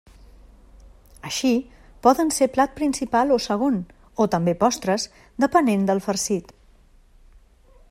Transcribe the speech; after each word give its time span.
Així, 1.31 1.51
poden 2.07 2.31
ser 2.37 2.47
plat 2.55 2.73
principal 2.79 3.35
o 3.37 3.37
segon, 3.45 3.77
o 4.25 4.27
també 4.37 4.57
postres, 4.65 5.07
depenent 5.47 5.87
del 5.91 6.03
farcit. 6.09 6.53